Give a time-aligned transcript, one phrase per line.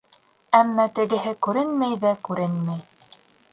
[0.59, 2.83] Әммә тегеһе күренмәй ҙә күренмәй.